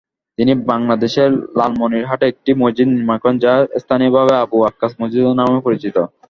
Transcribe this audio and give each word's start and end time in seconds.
তিনি 0.37 0.51
বাংলাদেশের 0.71 1.29
লালমনিরহাটে 1.57 2.25
একটি 2.29 2.51
মসজিদ 2.61 2.87
নির্মাণ 2.91 3.17
করেন, 3.21 3.37
যা 3.39 3.53
স্থানীয়ভাবে 3.81 4.33
আবু 4.43 4.57
আক্কাস 4.69 4.91
মসজিদ 5.01 5.23
নামে 5.39 5.59
পরিচিত। 5.67 5.95